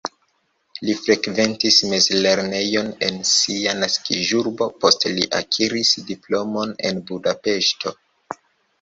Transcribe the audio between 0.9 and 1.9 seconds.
frekventis